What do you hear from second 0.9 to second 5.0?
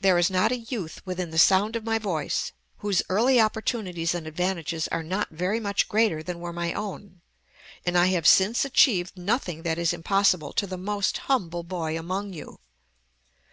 within the sound of my voice whose early opportunities and advantages